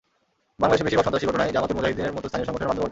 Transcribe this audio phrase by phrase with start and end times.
[0.61, 2.79] বাংলাদেশে বেশির ভাগ সন্ত্রাসী ঘটনাই জামাআতুল মুজাহিদীনের মতো স্থানীয় সংগঠনের মাধ্যমে ঘটে।